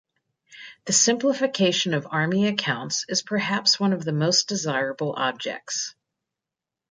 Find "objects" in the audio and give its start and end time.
5.15-5.93